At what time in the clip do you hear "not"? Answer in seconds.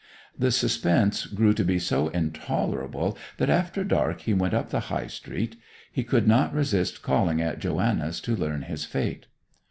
6.27-6.55